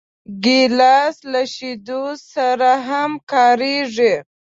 [0.43, 4.13] ګیلاس له شیدو سره هم کارېږي.